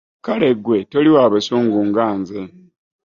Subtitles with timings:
[0.25, 2.41] Kale gwe toli wa busungu nga nze.